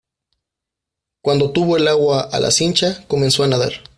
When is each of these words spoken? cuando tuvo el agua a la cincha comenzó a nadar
cuando 1.21 1.51
tuvo 1.51 1.77
el 1.77 1.87
agua 1.87 2.21
a 2.21 2.39
la 2.39 2.49
cincha 2.49 3.05
comenzó 3.07 3.43
a 3.43 3.47
nadar 3.47 3.83